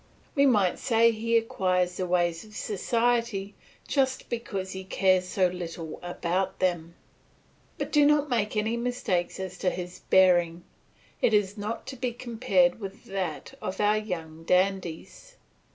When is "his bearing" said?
9.69-10.63